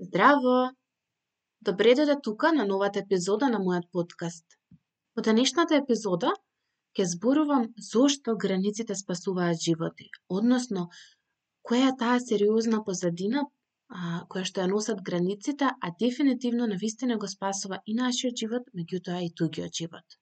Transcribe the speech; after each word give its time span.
Здраво! 0.00 0.72
Добре 1.60 1.92
дојде 1.94 2.14
тука 2.26 2.50
на 2.52 2.64
новата 2.68 3.00
епизода 3.00 3.48
на 3.52 3.58
мојот 3.64 3.90
подкаст. 3.96 4.56
Во 5.16 5.24
денешната 5.26 5.76
епизода 5.78 6.32
ќе 6.98 7.04
зборувам 7.10 7.66
зошто 7.88 8.34
границите 8.44 8.96
спасуваат 9.00 9.60
животи, 9.66 10.08
односно 10.38 10.86
која 11.70 11.92
е 11.92 11.96
таа 12.00 12.16
сериозна 12.24 12.82
позадина 12.88 13.44
а, 13.44 14.24
која 14.32 14.48
што 14.50 14.64
ја 14.64 14.72
носат 14.72 15.04
границите, 15.10 15.70
а 15.70 15.92
дефинитивно 16.00 16.66
на 16.72 16.80
вистина 16.82 17.20
го 17.24 17.28
спасува 17.34 17.82
и 17.86 17.94
нашиот 18.02 18.44
живот, 18.44 18.74
меѓутоа 18.80 19.22
и 19.28 19.30
тугиот 19.42 19.82
живот. 19.82 20.20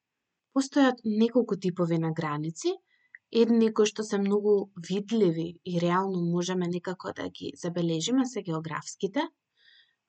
Постојат 0.52 1.04
неколку 1.24 1.56
типови 1.56 2.02
на 2.04 2.12
граници, 2.22 2.74
едни 3.44 3.72
кои 3.72 3.86
што 3.94 4.04
се 4.12 4.18
многу 4.18 4.56
видливи 4.90 5.50
и 5.64 5.80
реално 5.80 6.24
можеме 6.36 6.66
некако 6.78 7.14
да 7.16 7.30
ги 7.30 7.54
забележиме 7.64 8.26
се 8.26 8.42
географските, 8.42 9.30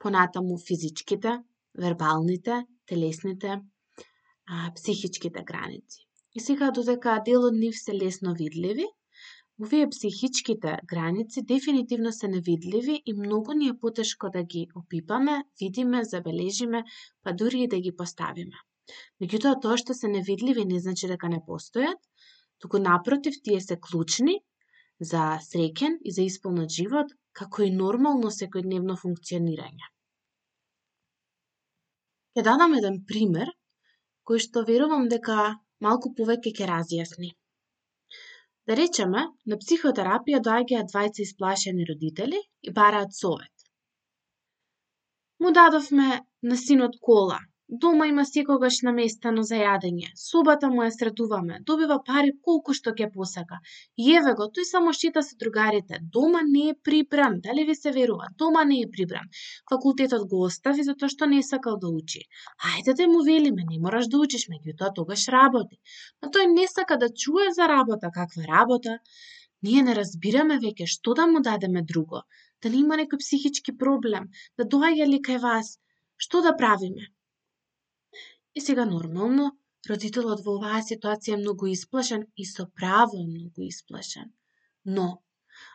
понатаму 0.02 0.58
физичките, 0.68 1.38
вербалните, 1.78 2.64
телесните, 2.88 3.60
а, 4.48 4.72
психичките 4.76 5.44
граници. 5.44 6.08
И 6.36 6.40
сега 6.40 6.72
додека 6.72 7.20
дел 7.26 7.46
од 7.50 7.54
нив 7.54 7.76
се 7.78 7.94
лесно 7.94 8.34
видливи, 8.34 8.88
овие 9.62 9.88
психичките 9.90 10.78
граници 10.86 11.42
дефинитивно 11.42 12.12
се 12.12 12.28
невидливи 12.28 13.02
и 13.06 13.14
многу 13.14 13.54
ни 13.54 13.68
е 13.68 13.78
потешко 13.78 14.30
да 14.34 14.44
ги 14.44 14.68
опипаме, 14.76 15.44
видиме, 15.62 16.04
забележиме, 16.04 16.84
па 17.24 17.34
дури 17.34 17.64
и 17.64 17.68
да 17.68 17.80
ги 17.80 17.96
поставиме. 17.96 18.58
Меѓутоа, 19.22 19.60
тоа 19.62 19.78
што 19.78 19.94
се 19.94 20.08
невидливи 20.08 20.66
не 20.66 20.80
значи 20.80 21.08
дека 21.08 21.30
не 21.30 21.40
постојат, 21.48 22.00
туку 22.60 22.80
напротив, 22.80 23.38
тие 23.44 23.62
се 23.62 23.78
клучни 23.78 24.40
за 25.00 25.38
среќен 25.46 26.00
и 26.06 26.12
за 26.12 26.26
исполнат 26.26 26.70
живот, 26.70 27.14
како 27.40 27.64
и 27.64 27.74
нормално 27.76 28.32
секојдневно 28.36 28.96
функционирање. 29.02 29.90
Ќе 32.36 32.44
дадам 32.48 32.76
еден 32.80 33.02
пример, 33.12 33.52
кој 34.28 34.44
што 34.46 34.64
верувам 34.68 35.08
дека 35.12 35.38
малку 35.86 36.14
повеќе 36.18 36.54
ќе 36.58 36.68
разјасни. 36.70 37.32
Да 38.70 38.78
речеме, 38.80 39.24
на 39.50 39.58
психотерапија 39.62 40.40
доаѓаат 40.48 40.92
двајца 40.94 41.24
исплашени 41.26 41.88
родители 41.90 42.40
и 42.62 42.74
бараат 42.78 43.16
совет. 43.18 43.66
Му 45.42 45.52
дадовме 45.58 46.22
на 46.50 46.58
синот 46.64 47.00
кола, 47.08 47.40
Дома 47.74 48.06
има 48.08 48.24
секогаш 48.28 48.78
наместено 48.86 49.44
за 49.50 49.58
јадење. 49.58 50.08
Собата 50.22 50.70
му 50.72 50.82
ја 50.84 50.92
средуваме. 50.94 51.60
Добива 51.68 51.96
пари 52.08 52.32
колку 52.48 52.74
што 52.80 52.92
ќе 52.98 53.06
посака. 53.14 53.60
Јеве 54.06 54.34
го, 54.40 54.48
тој 54.58 54.66
само 54.70 54.92
шета 54.98 55.22
со 55.28 55.38
другарите. 55.44 56.00
Дома 56.16 56.42
не 56.48 56.64
е 56.72 56.74
прибран. 56.88 57.38
Дали 57.46 57.64
ви 57.70 57.76
се 57.76 57.94
верува? 57.98 58.28
Дома 58.44 58.66
не 58.72 58.82
е 58.82 58.90
прибран. 58.96 59.30
Факултетот 59.72 60.26
го 60.34 60.42
остави 60.48 60.84
затоа 60.88 61.08
што 61.14 61.30
не 61.34 61.40
сакал 61.52 61.78
да 61.86 61.94
учи. 62.00 62.26
Ајде 62.72 62.98
да 63.00 63.08
му 63.14 63.24
велиме, 63.30 63.64
не 63.70 63.80
мораш 63.86 64.12
да 64.12 64.20
учиш, 64.26 64.46
меѓутоа 64.52 64.92
тогаш 65.00 65.26
работи. 65.38 65.80
Но 66.22 66.34
тој 66.36 66.52
не 66.58 66.68
сака 66.74 67.00
да 67.06 67.10
чуе 67.24 67.48
за 67.60 67.70
работа, 67.72 68.12
каква 68.20 68.50
работа. 68.52 68.98
Ние 69.64 69.88
не 69.88 69.96
разбираме 70.02 70.60
веќе 70.60 70.92
што 70.98 71.16
да 71.22 71.32
му 71.32 71.40
дадеме 71.40 71.88
друго. 71.94 72.26
Дали 72.62 72.84
има 72.84 73.00
некој 73.00 73.24
психички 73.24 73.78
проблем, 73.88 74.28
да 74.58 74.68
доаѓа 74.76 75.08
ли 75.16 75.24
кај 75.32 75.40
вас, 75.48 75.74
што 76.18 76.44
да 76.44 76.52
правиме? 76.66 77.08
И 78.56 78.62
сега 78.62 78.86
нормално, 78.86 79.52
родителот 79.90 80.42
во 80.46 80.58
оваа 80.60 80.82
ситуација 80.86 81.36
е 81.38 81.42
многу 81.42 81.68
исплашен 81.72 82.26
и 82.38 82.46
со 82.46 82.68
право 82.80 83.20
е 83.20 83.28
многу 83.28 83.64
исплашен. 83.68 84.34
Но, 84.86 85.22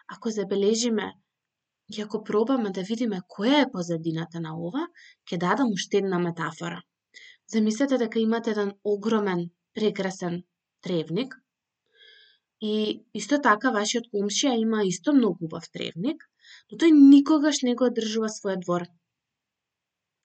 ако 0.08 0.30
забележиме 0.30 1.12
и 1.88 2.02
ако 2.02 2.24
пробаме 2.24 2.70
да 2.70 2.82
видиме 2.82 3.20
која 3.36 3.62
е 3.62 3.70
позадината 3.72 4.40
на 4.40 4.56
ова, 4.58 4.86
ќе 5.26 5.38
дадам 5.38 5.72
уште 5.72 6.02
една 6.02 6.18
метафора. 6.18 6.82
Замислете 7.52 7.98
дека 7.98 8.18
имате 8.18 8.50
еден 8.50 8.72
огромен, 8.84 9.50
прекрасен 9.74 10.42
тревник 10.82 11.34
и 12.60 13.04
исто 13.14 13.38
така 13.42 13.70
вашиот 13.70 14.08
комшија 14.12 14.54
има 14.58 14.82
исто 14.84 15.12
многу 15.12 15.46
убав 15.46 15.68
тревник, 15.72 16.22
но 16.70 16.78
тој 16.80 16.92
никогаш 16.92 17.62
не 17.62 17.74
го 17.74 17.90
одржува 17.90 18.30
својот 18.32 18.64
двор. 18.64 18.86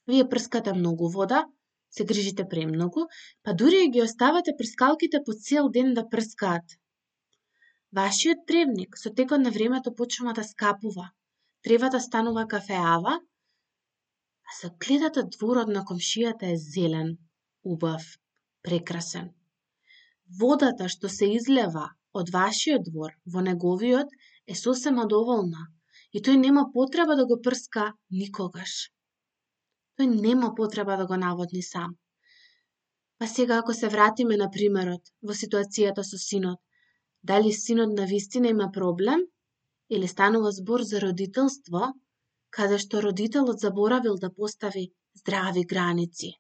Вие 0.08 0.28
прскате 0.30 0.74
многу 0.74 1.10
вода, 1.10 1.46
се 1.92 2.06
грижите 2.06 2.48
премногу, 2.50 3.02
па 3.44 3.54
дури 3.54 3.84
и 3.86 3.90
ги 3.92 4.02
оставате 4.02 4.56
прскалките 4.58 5.20
по 5.26 5.34
цел 5.34 5.70
ден 5.70 5.94
да 5.94 6.08
прскаат. 6.10 6.78
Вашиот 7.92 8.46
тревник 8.48 8.98
со 8.98 9.10
текот 9.14 9.42
на 9.42 9.52
времето 9.52 9.96
почнува 9.96 10.34
да 10.34 10.44
скапува, 10.44 11.12
тревата 11.64 11.98
да 11.98 12.04
станува 12.04 12.48
кафеава, 12.48 13.20
а 14.48 14.52
се 14.60 14.70
гледате 14.86 15.24
дворот 15.24 15.68
на 15.68 15.84
комшијата 15.84 16.54
е 16.54 16.58
зелен, 16.58 17.18
убав, 17.64 18.04
прекрасен. 18.64 19.34
Водата 20.40 20.88
што 20.88 21.10
се 21.10 21.28
излева 21.36 21.90
од 22.14 22.32
вашиот 22.32 22.88
двор 22.88 23.12
во 23.34 23.44
неговиот 23.44 24.16
е 24.48 24.56
сосема 24.56 25.06
доволна 25.14 25.68
и 26.16 26.24
тој 26.24 26.40
нема 26.40 26.64
потреба 26.74 27.16
да 27.20 27.26
го 27.28 27.42
прска 27.44 27.92
никогаш 28.10 28.92
тој 29.98 30.08
нема 30.26 30.50
потреба 30.60 30.98
да 31.02 31.06
го 31.10 31.18
наводни 31.24 31.64
сам. 31.64 31.98
Па 33.20 33.28
сега 33.28 33.58
ако 33.62 33.74
се 33.74 33.88
вратиме 33.94 34.38
на 34.38 34.50
примерот 34.50 35.12
во 35.22 35.34
ситуацијата 35.42 36.04
со 36.12 36.18
синот, 36.18 36.60
дали 37.24 37.52
синот 37.54 37.92
на 38.00 38.06
вистина 38.14 38.48
има 38.56 38.72
проблем 38.78 39.26
или 39.90 40.08
станува 40.08 40.52
збор 40.52 40.82
за 40.92 41.02
родителство, 41.02 41.94
каде 42.50 42.78
што 42.84 43.02
родителот 43.06 43.60
заборавил 43.60 44.16
да 44.24 44.34
постави 44.34 44.86
здрави 45.20 45.64
граници. 45.74 46.32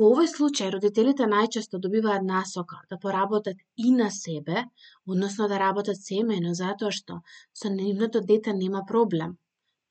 Во 0.00 0.08
овој 0.12 0.28
случај 0.30 0.70
родителите 0.74 1.26
најчесто 1.30 1.78
добиваат 1.82 2.24
насока 2.28 2.78
да 2.90 2.96
поработат 3.02 3.58
и 3.76 3.90
на 3.98 4.08
себе, 4.10 4.64
односно 5.06 5.48
да 5.52 5.58
работат 5.62 6.00
семејно 6.08 6.54
затоа 6.60 6.94
што 6.98 7.18
со 7.60 7.70
нивното 7.74 8.22
дете 8.30 8.54
нема 8.62 8.82
проблем. 8.88 9.36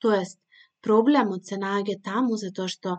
Тоест, 0.04 0.38
Проблемот 0.86 1.46
се 1.50 1.58
наоѓа 1.62 1.98
таму 2.08 2.38
затоа 2.42 2.70
што 2.74 2.96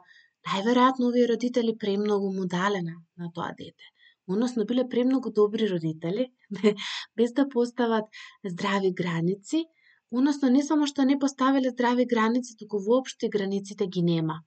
најверојатно 0.50 1.10
овие 1.10 1.26
родители 1.32 1.74
премногу 1.84 2.32
му 2.38 2.46
дале 2.54 2.82
на, 2.86 2.96
на 3.22 3.30
тоа 3.36 3.52
дете. 3.60 3.90
Односно 4.28 4.66
биле 4.66 4.86
премногу 4.94 5.32
добри 5.40 5.68
родители, 5.68 6.30
без 7.18 7.34
да 7.40 7.48
постават 7.56 8.06
здрави 8.54 8.92
граници, 9.02 9.66
односно 10.12 10.50
не 10.50 10.64
само 10.64 10.88
што 10.88 11.04
не 11.10 11.18
поставиле 11.20 11.74
здрави 11.76 12.06
граници, 12.14 12.56
туку 12.60 12.80
воопшто 12.86 13.30
границите 13.36 13.88
ги 13.88 14.04
нема. 14.10 14.38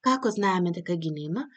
Како 0.00 0.30
знаеме 0.30 0.70
дека 0.76 0.96
ги 0.96 1.10
нема? 1.16 1.48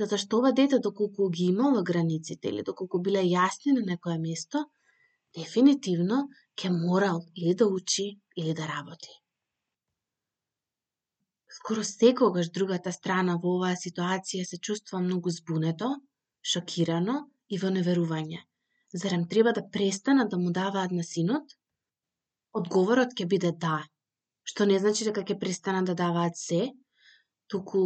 Затоа 0.00 0.18
што 0.22 0.40
ова 0.40 0.52
дете 0.60 0.80
доколку 0.86 1.28
ги 1.36 1.50
имало 1.50 1.82
границите 1.90 2.48
или 2.48 2.64
доколку 2.70 3.02
биле 3.08 3.26
јасни 3.28 3.76
на 3.76 3.84
некое 3.90 4.16
место, 4.22 4.64
дефинитивно 5.36 6.24
ќе 6.56 6.72
морал 6.78 7.20
или 7.34 7.54
да 7.54 7.68
учи 7.68 8.08
или 8.36 8.56
да 8.62 8.66
работи. 8.72 9.12
Скоро 11.56 11.84
секогаш 11.84 12.48
другата 12.50 12.92
страна 12.92 13.34
во 13.42 13.50
оваа 13.56 13.76
ситуација 13.78 14.44
се 14.48 14.56
чувствува 14.68 15.00
многу 15.02 15.30
збунето, 15.30 15.90
шокирано 16.52 17.14
и 17.48 17.60
во 17.62 17.70
неверување. 17.76 18.40
Зарем 19.02 19.22
треба 19.30 19.52
да 19.58 19.62
престанат 19.76 20.32
да 20.32 20.38
му 20.38 20.50
даваат 20.56 20.94
на 20.98 21.04
синот? 21.10 21.54
Одговорот 22.60 23.14
ќе 23.14 23.26
биде 23.30 23.52
да, 23.66 23.76
што 24.50 24.66
не 24.70 24.80
значи 24.82 25.06
дека 25.06 25.22
ќе 25.28 25.38
престанат 25.44 25.86
да 25.92 25.94
даваат 26.02 26.40
се, 26.40 26.60
туку 27.46 27.84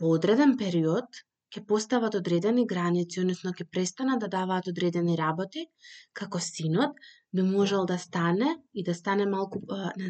во 0.00 0.14
одреден 0.14 0.54
период 0.62 1.24
ќе 1.54 1.62
постават 1.66 2.14
одредени 2.18 2.64
граници, 2.66 3.20
односно 3.20 3.52
ќе 3.54 3.66
престанат 3.70 4.20
да 4.24 4.28
даваат 4.28 4.66
одредени 4.72 5.14
работи, 5.20 5.66
како 6.12 6.40
синот 6.42 6.98
би 7.32 7.42
можел 7.46 7.86
да 7.86 7.98
стане 7.98 8.56
и 8.74 8.82
да 8.82 8.94
стане 8.94 9.26
малку 9.26 9.60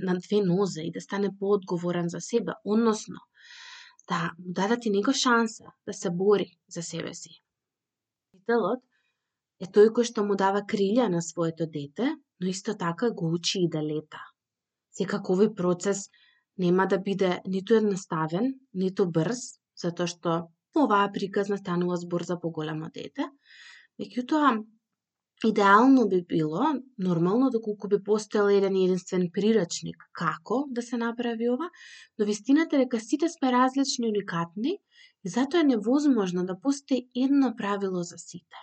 на 0.09 0.15
две 0.25 0.41
нозе 0.47 0.87
и 0.89 0.93
да 0.93 1.01
стане 1.01 1.31
поодговорен 1.39 2.09
за 2.09 2.21
себе, 2.21 2.57
односно 2.65 3.21
да 4.09 4.33
му 4.39 4.53
дадат 4.53 4.87
и 4.87 4.91
него 4.91 5.13
шанса 5.13 5.65
да 5.87 5.93
се 5.93 6.11
бори 6.11 6.47
за 6.69 6.83
себе 6.83 7.15
си. 7.15 7.31
Родителот 8.35 8.81
е 9.61 9.67
тој 9.77 9.93
кој 9.97 10.09
што 10.11 10.25
му 10.29 10.37
дава 10.37 10.61
крилја 10.73 11.09
на 11.09 11.23
своето 11.23 11.67
дете, 11.67 12.11
но 12.41 12.49
исто 12.49 12.75
така 12.75 13.11
го 13.11 13.33
учи 13.33 13.63
и 13.65 13.69
да 13.69 13.81
лета. 13.83 14.21
Секако 14.93 15.37
овој 15.37 15.55
процес 15.55 16.09
нема 16.59 16.87
да 16.87 16.99
биде 16.99 17.41
ниту 17.47 17.75
едноставен, 17.81 18.53
ниту 18.75 19.07
брз, 19.07 19.41
затоа 19.77 20.07
што 20.07 20.33
оваа 20.75 21.13
приказна 21.13 21.59
станува 21.59 21.97
збор 21.97 22.23
за 22.23 22.41
поголемо 22.41 22.91
дете, 22.95 23.29
меѓутоа 24.01 24.65
идеално 25.45 26.09
би 26.09 26.25
било, 26.29 26.65
нормално, 26.99 27.51
да 27.51 27.59
доколку 27.59 27.89
би 27.89 28.03
постоел 28.03 28.49
еден 28.49 28.77
единствен 28.77 29.31
прирачник 29.33 29.97
како 30.13 30.65
да 30.71 30.83
се 30.83 30.97
направи 30.97 31.49
ова, 31.51 31.71
но 32.19 32.25
вистината 32.25 32.77
е 32.77 32.79
дека 32.79 33.01
сите 33.01 33.29
сме 33.29 33.53
различни 33.53 34.07
и 34.07 34.11
уникатни 34.11 34.79
и 35.25 35.29
затоа 35.29 35.61
е 35.61 35.65
невозможно 35.65 36.45
да 36.47 36.61
постои 36.61 37.09
едно 37.17 37.55
правило 37.57 38.03
за 38.03 38.19
сите. 38.19 38.57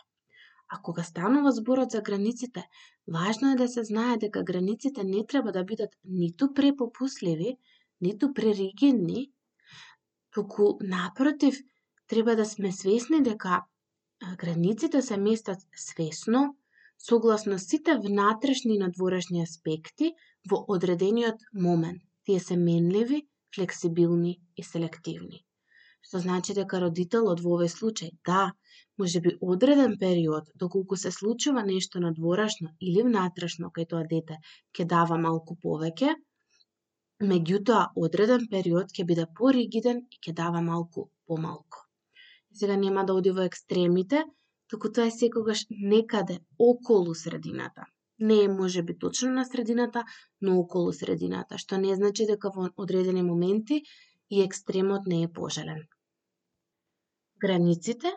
А 0.73 0.81
кога 0.81 1.03
станува 1.03 1.51
зборот 1.51 1.91
за 1.91 2.01
границите, 2.01 2.67
важно 3.07 3.51
е 3.51 3.55
да 3.55 3.67
се 3.67 3.83
знае 3.83 4.17
дека 4.17 4.43
границите 4.43 5.03
не 5.03 5.25
треба 5.27 5.51
да 5.51 5.63
бидат 5.63 5.89
ниту 6.05 6.53
препопусливи, 6.53 7.57
ниту 8.01 8.33
преригидни, 8.33 9.31
туку 10.31 10.77
напротив, 10.81 11.59
треба 12.11 12.35
да 12.35 12.45
сме 12.45 12.71
свесни 12.71 13.23
дека 13.23 13.61
границите 14.37 15.01
се 15.01 15.17
местат 15.17 15.59
свесно, 15.75 16.55
согласно 17.09 17.59
сите 17.59 17.93
внатрешни 18.05 18.75
и 18.75 18.79
надворешни 18.79 19.41
аспекти 19.41 20.09
во 20.51 20.57
одредениот 20.67 21.45
момент. 21.53 22.01
Тие 22.25 22.39
се 22.39 22.57
менливи, 22.57 23.21
флексибилни 23.55 24.33
и 24.57 24.63
селективни. 24.63 25.39
Што 26.07 26.19
значи 26.19 26.55
дека 26.57 26.81
родителот 26.83 27.39
во 27.45 27.53
овој 27.57 27.71
случај, 27.71 28.11
да, 28.27 28.41
може 28.99 29.21
би 29.23 29.33
одреден 29.53 29.95
период, 30.01 30.49
доколку 30.55 30.97
се 30.97 31.11
случува 31.11 31.63
нешто 31.63 32.01
надворешно 32.03 32.73
или 32.81 33.05
внатрешно 33.07 33.71
кај 33.77 33.87
тоа 33.93 34.03
дете, 34.15 34.41
ќе 34.75 34.87
дава 34.95 35.21
малку 35.27 35.55
повеќе, 35.63 36.17
меѓутоа 37.31 37.87
одреден 37.95 38.49
период 38.51 38.91
ќе 38.91 39.07
биде 39.13 39.27
поригиден 39.39 40.03
и 40.11 40.19
ќе 40.19 40.35
дава 40.43 40.65
малку 40.67 41.07
помалку. 41.25 41.87
Сега 42.53 42.77
нема 42.77 43.05
да 43.05 43.13
оди 43.13 43.31
во 43.31 43.45
екстремите, 43.47 44.23
туку 44.67 44.91
тоа 44.91 45.07
е 45.07 45.11
секогаш 45.11 45.65
некаде 45.69 46.39
околу 46.59 47.15
средината. 47.15 47.85
Не 48.19 48.43
е 48.43 48.47
може 48.47 48.83
би 48.83 48.97
точно 48.97 49.31
на 49.31 49.45
средината, 49.45 50.03
но 50.41 50.59
околу 50.59 50.93
средината, 50.93 51.57
што 51.57 51.77
не 51.77 51.95
значи 51.95 52.27
дека 52.29 52.51
во 52.55 52.69
одредени 52.77 53.23
моменти 53.23 53.81
и 54.29 54.41
екстремот 54.43 55.07
не 55.07 55.23
е 55.23 55.31
пожелен. 55.39 55.87
Границите 57.41 58.11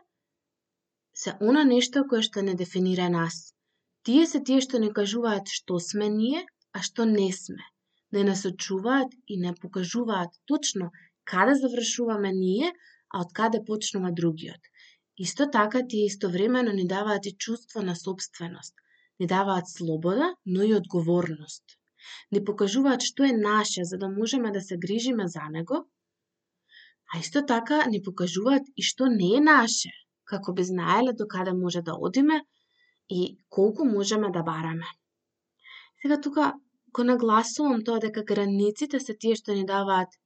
се 1.15 1.33
она 1.41 1.65
нешто 1.65 2.05
кое 2.11 2.23
што 2.27 2.43
не 2.43 2.55
дефинира 2.55 3.09
нас. 3.09 3.55
Тие 4.05 4.27
се 4.27 4.41
тие 4.49 4.61
што 4.67 4.81
не 4.83 4.91
кажуваат 4.99 5.49
што 5.59 5.79
сме 5.81 6.09
ние, 6.15 6.43
а 6.77 6.83
што 6.83 7.07
не 7.11 7.31
сме. 7.33 7.65
Не 8.13 8.25
насочуваат 8.31 9.15
и 9.27 9.39
не 9.45 9.55
покажуваат 9.61 10.35
точно 10.45 10.91
каде 11.25 11.55
завршуваме 11.61 12.33
ние, 12.33 12.73
а 13.15 13.21
од 13.25 13.33
каде 13.39 13.61
почнува 13.69 14.11
другиот. 14.21 14.63
Исто 15.25 15.47
така 15.57 15.83
тие 15.91 16.07
истовремено 16.11 16.73
ни 16.79 16.87
даваат 16.93 17.27
и 17.31 17.37
чувство 17.47 17.83
на 17.89 17.95
собственост. 17.97 18.75
Ни 19.21 19.27
даваат 19.27 19.69
слобода, 19.71 20.35
но 20.47 20.63
и 20.63 20.75
одговорност. 20.75 21.65
Ни 22.33 22.41
покажуваат 22.49 23.05
што 23.09 23.29
е 23.29 23.37
наше 23.37 23.85
за 23.91 23.99
да 24.03 24.09
можеме 24.15 24.51
да 24.57 24.61
се 24.61 24.77
грижиме 24.87 25.29
за 25.35 25.45
него, 25.57 25.79
а 27.15 27.19
исто 27.19 27.45
така 27.47 27.79
ни 27.93 28.03
покажуваат 28.03 28.67
и 28.77 28.83
што 28.83 29.07
не 29.15 29.31
е 29.37 29.41
наше, 29.41 29.93
како 30.33 30.53
би 30.59 30.67
знаеле 30.73 31.13
до 31.13 31.29
каде 31.37 31.53
може 31.53 31.83
да 31.83 31.95
одиме 32.09 32.41
и 33.09 33.39
колку 33.49 33.85
можеме 33.85 34.31
да 34.31 34.43
бараме. 34.43 34.91
Сега 36.03 36.21
тука 36.21 36.53
го 36.95 37.05
нагласувам 37.05 37.85
тоа 37.85 38.01
дека 38.01 38.25
границите 38.25 39.01
се 39.01 39.15
тие 39.15 39.39
што 39.41 39.55
ни 39.55 39.65
даваат 39.71 40.21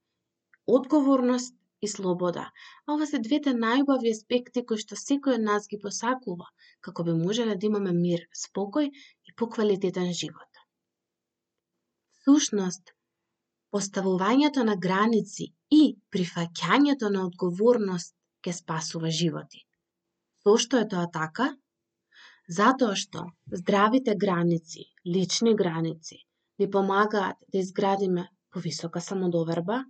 одговорност 0.66 1.57
и 1.80 1.88
слобода. 1.88 2.50
А 2.86 2.94
ова 2.94 3.06
се 3.06 3.20
двете 3.22 3.54
најубави 3.54 4.12
аспекти 4.16 4.64
кои 4.66 4.82
што 4.82 4.98
секој 4.98 5.38
од 5.38 5.44
нас 5.48 5.68
ги 5.70 5.78
посакува, 5.84 6.48
како 6.80 7.04
би 7.06 7.14
можеле 7.18 7.56
да 7.56 7.66
имаме 7.70 7.92
мир, 7.92 8.24
спокој 8.44 8.90
и 8.90 9.34
поквалитетен 9.42 10.12
живот. 10.20 10.62
Сушност, 12.24 12.92
поставувањето 13.72 14.64
на 14.70 14.76
граници 14.86 15.52
и 15.70 15.82
прифаќањето 16.12 17.12
на 17.14 17.24
одговорност 17.28 18.14
ќе 18.44 18.52
спасува 18.60 19.10
животи. 19.20 19.64
Зошто 20.46 20.78
е 20.82 20.88
тоа 20.88 21.08
така? 21.12 21.48
Затоа 22.58 22.96
што 22.96 23.26
здравите 23.60 24.14
граници, 24.16 24.86
лични 25.14 25.54
граници, 25.54 26.24
ни 26.58 26.70
помагаат 26.70 27.36
да 27.52 27.58
изградиме 27.58 28.24
повисока 28.50 29.00
самодоверба, 29.00 29.84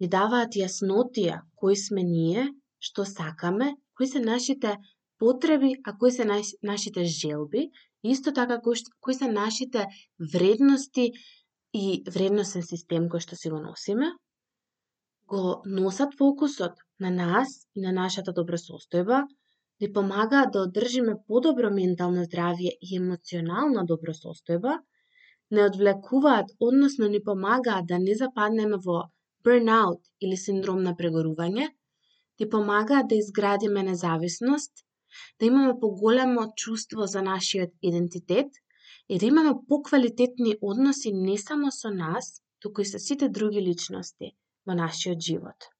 ни 0.00 0.08
даваат 0.08 0.58
јаснотија 0.60 1.40
кои 1.60 1.76
сме 1.76 2.02
ние, 2.02 2.48
што 2.78 3.04
сакаме, 3.04 3.74
кои 3.96 4.06
се 4.06 4.20
нашите 4.20 4.76
потреби, 5.18 5.74
а 5.84 5.96
кои 5.98 6.12
се 6.12 6.24
нашите 6.62 7.04
желби, 7.04 7.70
исто 8.02 8.32
така 8.32 8.60
кои, 8.60 8.76
кои 9.00 9.14
се 9.14 9.28
нашите 9.32 9.86
вредности 10.32 11.10
и 11.74 12.02
вредностен 12.14 12.62
систем 12.62 13.08
кој 13.12 13.24
што 13.24 13.36
си 13.36 13.50
го 13.52 13.60
носиме, 13.60 14.12
го 15.26 15.62
носат 15.66 16.14
фокусот 16.18 16.76
на 17.00 17.10
нас 17.10 17.48
и 17.74 17.80
на 17.80 17.92
нашата 17.92 18.32
добросостојба, 18.32 19.24
ни 19.80 19.92
помагаат 19.92 20.52
да 20.52 20.62
одржиме 20.68 21.16
подобро 21.28 21.70
ментално 21.70 22.22
здравје 22.28 22.72
и 22.80 22.96
емоционална 23.00 23.84
добросостојба, 23.90 24.78
не 25.50 25.64
одвлекуваат, 25.64 26.46
односно 26.60 27.08
ни 27.08 27.20
помагаат 27.24 27.86
да 27.86 27.98
не 27.98 28.14
западнеме 28.14 28.78
во 28.86 29.02
burnout 29.46 30.02
или 30.20 30.36
синдром 30.36 30.82
на 30.82 30.94
прегорување, 31.00 31.68
ти 32.36 32.48
помагаат 32.54 33.08
да 33.08 33.18
изградиме 33.22 33.82
независност, 33.82 34.72
да 35.40 35.46
имаме 35.46 35.74
поголемо 35.80 36.46
чувство 36.56 37.06
за 37.06 37.22
нашиот 37.22 37.70
идентитет 37.82 38.50
и 39.08 39.18
да 39.18 39.26
имаме 39.26 39.52
поквалитетни 39.68 40.56
односи 40.60 41.12
не 41.12 41.38
само 41.38 41.70
со 41.70 41.90
нас, 41.90 42.42
туку 42.60 42.80
и 42.80 42.84
со 42.84 42.98
сите 42.98 43.28
други 43.28 43.62
личности– 43.62 44.32
во 44.66 44.74
нашиот 44.74 45.20
живот. 45.22 45.70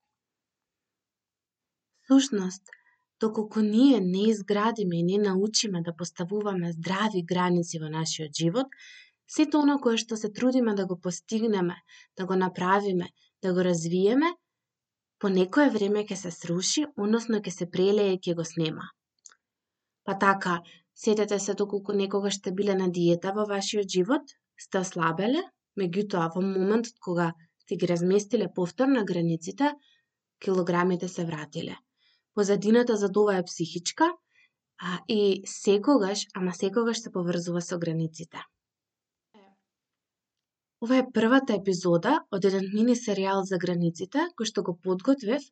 Сушност, 2.07 2.63
доколку 3.21 3.61
ние 3.61 4.01
не 4.01 4.29
изградиме 4.31 4.99
и 4.99 5.03
не 5.03 5.19
научиме 5.19 5.83
да 5.83 5.97
поставуваме 5.97 6.73
здрави 6.73 7.23
граници 7.23 7.81
во 7.83 7.91
нашиот 7.91 8.33
живот, 8.41 8.69
сето 9.27 9.59
оно 9.59 9.79
кое 9.83 9.99
што 9.99 10.17
се 10.17 10.31
трудиме 10.31 10.75
да 10.75 10.87
го 10.87 11.01
постигнеме, 11.01 11.77
да 12.17 12.27
го 12.27 12.37
направиме, 12.37 13.11
да 13.47 13.55
го 13.55 13.65
развиеме, 13.65 14.33
по 15.19 15.29
некое 15.33 15.71
време 15.71 16.05
ќе 16.09 16.17
се 16.23 16.31
сруши, 16.35 16.87
односно 16.97 17.41
ќе 17.45 17.53
се 17.55 17.71
прелее 17.77 18.17
и 18.17 18.21
ќе 18.21 18.35
го 18.39 18.45
снема. 18.45 18.91
Па 20.05 20.19
така, 20.19 20.61
сетете 20.95 21.39
се 21.39 21.55
доколку 21.55 21.95
некогаш 22.01 22.39
сте 22.41 22.53
биле 22.53 22.75
на 22.75 22.89
диета 22.99 23.33
во 23.37 23.47
вашиот 23.53 23.89
живот, 23.97 24.35
сте 24.65 24.83
ослабеле, 24.85 25.43
меѓутоа 25.81 26.29
во 26.35 26.43
моментот 26.45 27.01
кога 27.07 27.33
сте 27.63 27.77
ги 27.77 27.89
разместиле 27.93 28.49
повторно 28.55 29.05
границите, 29.05 29.73
килограмите 30.45 31.09
се 31.09 31.25
вратиле. 31.25 31.79
Позадината 32.35 32.97
за 32.97 33.13
тоа 33.13 33.39
е 33.39 33.45
психичка, 33.45 34.13
а, 34.79 34.99
и 35.09 35.43
секогаш, 35.47 36.27
ама 36.35 36.53
секогаш 36.55 37.01
се 37.03 37.13
поврзува 37.13 37.63
со 37.63 37.79
границите. 37.79 38.45
Ова 40.87 40.99
е 41.03 41.07
првата 41.15 41.55
епизода 41.59 42.11
од 42.37 42.45
еден 42.49 42.67
мини 42.73 42.95
серијал 42.99 43.41
за 43.47 43.57
границите, 43.63 44.25
кој 44.39 44.49
што 44.51 44.63
го 44.67 44.75
подготвив, 44.85 45.47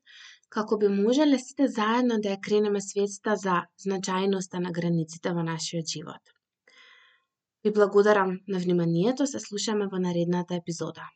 како 0.56 0.76
би 0.82 0.90
можеле 0.98 1.40
сите 1.44 1.66
заедно 1.76 2.18
да 2.26 2.36
ја 2.36 2.42
кренеме 2.44 2.82
свеста 2.84 3.34
за 3.44 3.56
значајноста 3.84 4.60
на 4.66 4.70
границите 4.76 5.32
во 5.38 5.42
нашиот 5.48 5.90
живот. 5.94 6.22
Ви 7.66 7.74
благодарам 7.80 8.36
на 8.46 8.62
вниманието, 8.66 9.26
се 9.26 9.42
слушаме 9.46 9.90
во 9.96 9.98
наредната 10.06 10.60
епизода. 10.62 11.10